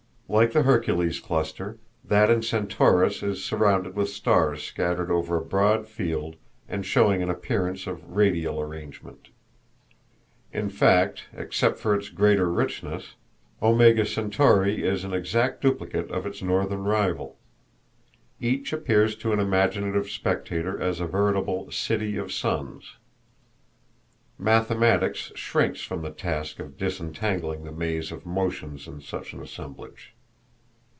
Like 0.33 0.53
the 0.53 0.63
Hercules 0.63 1.19
cluster, 1.19 1.77
that 2.05 2.29
in 2.29 2.41
Centaurus 2.41 3.21
is 3.21 3.43
surrounded 3.43 3.97
with 3.97 4.07
stars 4.07 4.63
scattered 4.63 5.11
over 5.11 5.35
a 5.35 5.43
broad 5.43 5.89
field 5.89 6.37
and 6.69 6.85
showing 6.85 7.21
an 7.21 7.29
appearance 7.29 7.85
of 7.85 8.15
radial 8.15 8.61
arrangement. 8.61 9.27
In 10.53 10.69
fact, 10.69 11.25
except 11.35 11.79
for 11.79 11.93
its 11.93 12.07
greater 12.07 12.49
richness, 12.49 13.15
Omega 13.61 14.05
Centauri 14.05 14.85
is 14.87 15.03
an 15.03 15.13
exact 15.13 15.59
duplicate 15.61 16.09
of 16.11 16.25
its 16.25 16.41
northern 16.41 16.85
rival. 16.85 17.37
Each 18.39 18.71
appears 18.71 19.17
to 19.17 19.33
an 19.33 19.41
imaginative 19.41 20.09
spectator 20.09 20.81
as 20.81 21.01
a 21.01 21.07
veritable 21.07 21.69
"city 21.73 22.15
of 22.15 22.31
suns." 22.31 22.95
Mathematics 24.39 25.33
shrinks 25.35 25.81
from 25.81 26.03
the 26.03 26.09
task 26.09 26.59
of 26.61 26.77
disentangling 26.77 27.65
the 27.65 27.71
maze 27.73 28.13
of 28.13 28.25
motions 28.25 28.87
in 28.87 29.01
such 29.01 29.33
an 29.33 29.41
assemblage. 29.41 30.13